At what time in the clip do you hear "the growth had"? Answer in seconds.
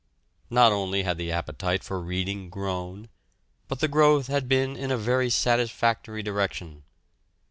3.81-4.49